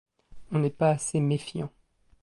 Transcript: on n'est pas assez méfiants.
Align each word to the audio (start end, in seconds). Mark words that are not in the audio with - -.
on 0.51 0.57
n'est 0.57 0.71
pas 0.71 0.89
assez 0.89 1.19
méfiants. 1.19 1.71